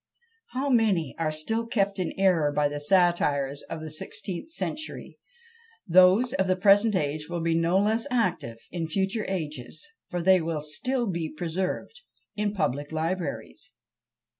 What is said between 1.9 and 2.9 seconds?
in error by the